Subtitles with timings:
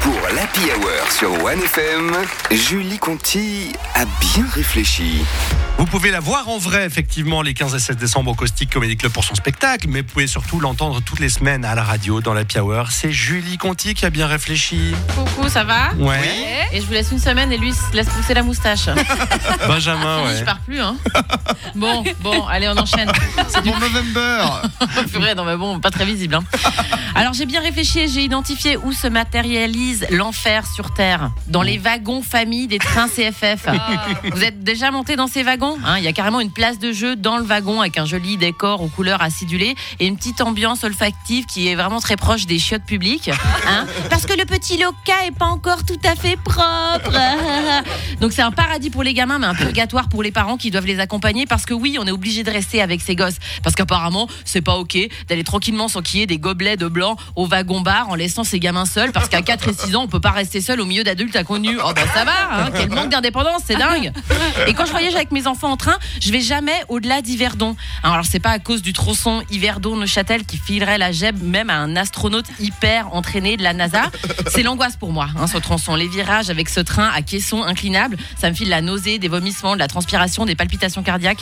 [0.00, 2.16] Pour l'Happy Hour sur OneFM,
[2.50, 5.22] Julie Conti a bien réfléchi.
[5.76, 8.96] Vous pouvez la voir en vrai, effectivement, les 15 et 16 décembre au Caustic Comedy
[8.96, 12.22] Club pour son spectacle, mais vous pouvez surtout l'entendre toutes les semaines à la radio
[12.22, 12.92] dans l'Happy Hour.
[12.92, 14.94] C'est Julie Conti qui a bien réfléchi.
[15.14, 16.66] Coucou, ça va Ouais.
[16.72, 18.86] Et je vous laisse une semaine et lui il se laisse pousser la moustache.
[19.68, 20.38] Benjamin, ouais.
[20.38, 20.96] Je pars plus, hein.
[21.74, 23.12] Bon, bon, allez, on enchaîne.
[23.48, 24.46] C'est Mon November
[25.12, 26.36] vrai, non mais bon, pas très visible.
[26.36, 26.44] hein.
[27.16, 31.30] Alors j'ai bien réfléchi et j'ai identifié où se matérialise l'enfer sur Terre.
[31.46, 33.66] Dans les wagons famille des trains CFF.
[34.34, 35.98] Vous êtes déjà monté dans ces wagons hein?
[35.98, 38.82] Il y a carrément une place de jeu dans le wagon avec un joli décor
[38.82, 42.84] aux couleurs acidulées et une petite ambiance olfactive qui est vraiment très proche des chiottes
[42.84, 43.30] publiques.
[43.68, 43.86] hein?
[44.10, 47.12] Parce que le petit loca est pas encore tout à fait propre.
[48.20, 50.86] Donc c'est un paradis pour les gamins, mais un purgatoire pour les parents qui doivent
[50.86, 53.36] les accompagner parce que oui, on est obligé de rester avec ces gosses.
[53.62, 54.96] Parce qu'apparemment, c'est pas ok
[55.28, 59.28] d'aller tranquillement s'enquiller des gobelets de blanc au wagon-bar en laissant ces gamins seuls parce
[59.28, 61.78] qu'à 4 et 6 ans, on peut pas rester seul au milieu d'adultes inconnus.
[61.84, 64.12] Oh bah ça va, hein, quel manque d'indépendance, c'est dingue.
[64.66, 67.76] Et quand je voyage avec mes enfants en train, je vais jamais au-delà d'Yverdon.
[68.02, 71.96] Alors c'est pas à cause du tronçon Yverdon-Neuchâtel qui filerait la gemme même à un
[71.96, 74.02] astronaute hyper entraîné de la NASA.
[74.48, 75.96] C'est l'angoisse pour moi, hein, ce tronçon.
[75.96, 79.74] Les virages avec ce train à caisson inclinable, ça me file la nausée, des vomissements,
[79.74, 81.40] de la transpiration, des palpitations cardiaques.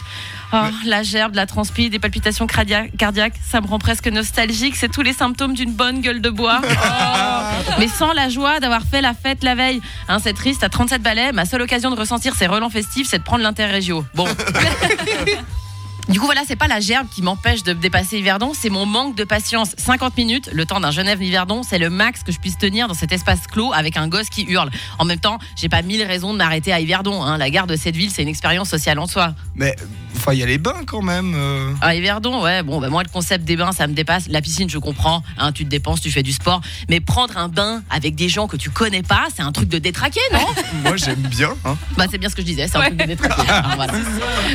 [0.52, 0.56] Oh,
[0.86, 4.76] la gerbe, de la transpi, des palpitations cardia- cardiaques, ça me rend presque nostalgique.
[4.76, 6.60] C'est tous les symptômes d'une bonne gueule de bois.
[6.94, 7.72] Oh.
[7.78, 9.80] Mais sans la joie d'avoir fait la fête la veille.
[10.08, 13.18] Hein, c'est triste, à 37 balais, ma seule occasion de ressentir ces relents festifs, c'est
[13.18, 14.04] de prendre l'interrégio.
[14.14, 14.26] Bon.
[16.08, 19.14] Du coup, voilà, c'est pas la gerbe qui m'empêche de dépasser Yverdon, c'est mon manque
[19.14, 19.74] de patience.
[19.78, 23.12] 50 minutes, le temps d'un Genève-Yverdon, c'est le max que je puisse tenir dans cet
[23.12, 24.70] espace clos avec un gosse qui hurle.
[24.98, 27.22] En même temps, j'ai pas mille raisons de m'arrêter à Yverdon.
[27.22, 27.38] Hein.
[27.38, 29.34] La gare de cette ville, c'est une expérience sociale en soi.
[29.54, 29.76] Mais
[30.22, 31.34] enfin, il y a les bains quand même.
[31.36, 31.72] euh.
[31.80, 34.28] À Yverdon, ouais, bon, bah, moi, le concept des bains, ça me dépasse.
[34.28, 35.22] La piscine, je comprends.
[35.38, 36.60] Hein, tu te dépenses, tu fais du sport.
[36.88, 39.78] Mais prendre un bain avec des gens que tu connais pas, c'est un truc de
[39.78, 40.46] détraqué, non?
[40.84, 41.50] Moi, j'aime bien.
[41.64, 41.76] hein.
[41.96, 43.42] Bah, c'est bien ce que je disais, c'est un truc de détraqué.
[43.48, 43.92] Alors, voilà.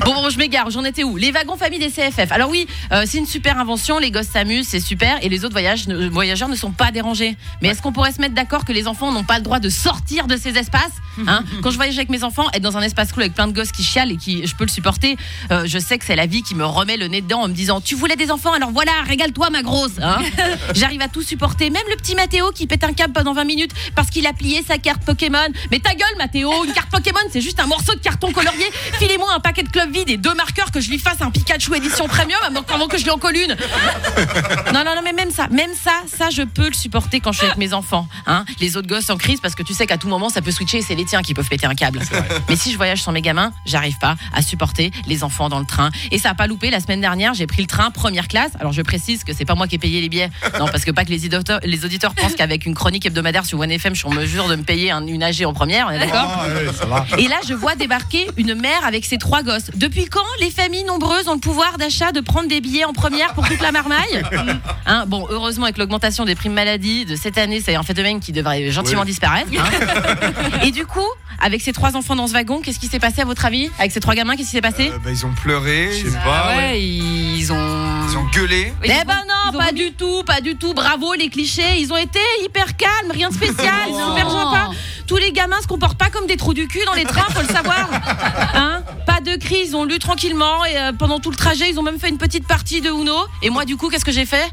[0.05, 1.17] Bon, bon, je m'égare, j'en étais où?
[1.17, 2.31] Les wagons famille des CFF.
[2.31, 5.53] Alors oui, euh, c'est une super invention, les gosses s'amusent, c'est super, et les autres
[5.53, 7.35] voyages, ne- voyageurs ne sont pas dérangés.
[7.61, 9.69] Mais est-ce qu'on pourrait se mettre d'accord que les enfants n'ont pas le droit de
[9.69, 10.91] sortir de ces espaces
[11.27, 11.44] hein?
[11.63, 13.72] Quand je voyage avec mes enfants, être dans un espace clos avec plein de gosses
[13.72, 15.17] qui chialent et qui, je peux le supporter,
[15.51, 17.53] euh, je sais que c'est la vie qui me remet le nez dedans en me
[17.53, 20.19] disant Tu voulais des enfants, alors voilà, régale-toi ma grosse hein
[20.73, 23.72] J'arrive à tout supporter, même le petit Mathéo qui pète un câble pendant 20 minutes
[23.95, 25.47] parce qu'il a plié sa carte Pokémon.
[25.72, 28.66] Mais ta gueule, Mathéo, une carte Pokémon, c'est juste un morceau de carton colorié.
[29.00, 31.75] Filez-moi un paquet de clubs vides et deux marqueurs que je lui fasse un Pikachu
[31.75, 32.39] édition premium
[32.69, 33.56] avant que je lui en colle une.
[34.74, 37.46] Non, non, non, mais ça, même ça, ça, je peux le supporter quand je suis
[37.46, 38.08] avec mes enfants.
[38.25, 40.50] Hein les autres gosses en crise parce que tu sais qu'à tout moment, ça peut
[40.52, 42.00] switcher et c'est les tiens qui peuvent péter un câble.
[42.50, 45.66] Mais si je voyage sans mes gamins, j'arrive pas à supporter les enfants dans le
[45.66, 45.92] train.
[46.12, 46.72] Et ça a pas loupé.
[46.72, 48.52] La semaine dernière, j'ai pris le train première classe.
[48.59, 50.30] Alors je précise que c'est pas moi qui ai payé les billets.
[50.59, 53.59] Non, parce que pas que les auditeurs, les auditeurs pensent qu'avec une chronique hebdomadaire sur
[53.59, 55.88] OneFM, je suis en mesure de me payer un- une AG en première.
[55.88, 56.46] On est d'accord?
[56.92, 59.69] Ah, et là, je vois débarquer une mère avec ses trois gosses.
[59.75, 63.34] Depuis quand les familles nombreuses ont le pouvoir d'achat de prendre des billets en première
[63.36, 64.24] pour toute la marmaille?
[64.86, 68.31] Hein, Bon, heureusement, avec l'augmentation des primes maladie de cette année, c'est un phénomène qui
[68.31, 69.07] devrait gentiment Oui.
[69.07, 69.49] disparaître.
[69.57, 70.31] hein.
[70.63, 71.05] Et du coup,
[71.39, 73.69] avec ces trois enfants dans ce wagon, qu'est-ce qui s'est passé à votre avis?
[73.79, 74.89] Avec ces trois gamins, qu'est-ce qui s'est passé?
[74.93, 76.57] Euh, bah, ils ont pleuré, Je ils, sais pas, Ah ouais.
[76.57, 78.07] ouais, ils ont.
[78.09, 78.73] ils ont gueulé.
[78.83, 80.73] Eh ben non, pas du tout, pas du tout.
[80.73, 84.15] Bravo les clichés, ils ont été hyper calmes, rien de spécial, Non.
[84.15, 84.69] super sympa.
[85.05, 87.41] Tous les gamins se comportent pas comme des trous du cul dans les trains, faut
[87.41, 87.89] le savoir.
[88.53, 88.81] Hein?
[89.05, 91.83] Pas de crise, ils ont lu tranquillement et euh, pendant tout le trajet, ils ont
[91.83, 93.15] même fait une petite partie de Uno.
[93.41, 94.49] Et moi, du coup, qu'est-ce que j'ai fait?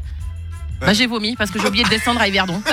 [0.79, 2.61] Bah, j'ai vomi parce que j'ai oublié de descendre à Yverdon.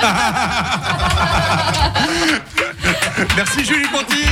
[3.36, 4.24] Merci Julie Conti.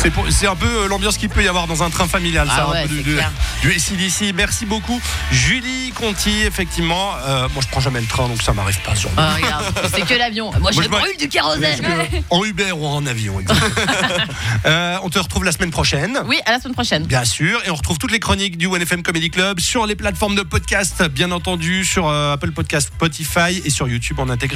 [0.00, 2.64] C'est un peu euh, l'ambiance qu'il peut y avoir dans un train familial, Ah ça,
[2.64, 4.32] un ouais, peu du, du.
[4.34, 4.98] Merci beaucoup,
[5.30, 6.40] Julie Conti.
[6.40, 9.10] Effectivement, euh, moi je prends jamais le train, donc ça m'arrive pas sur.
[9.18, 9.36] Ah,
[9.94, 10.52] c'est que l'avion.
[10.58, 11.84] Moi, je je brûle du kérosène.
[12.30, 13.42] En Uber ou en avion.
[14.66, 16.18] Euh, on te retrouve la semaine prochaine.
[16.26, 17.04] Oui, à la semaine prochaine.
[17.04, 20.34] Bien sûr, et on retrouve toutes les chroniques du OneFM Comedy Club sur les plateformes
[20.34, 24.48] de podcast, bien entendu, sur euh, Apple Podcast, Spotify et sur YouTube en intégré.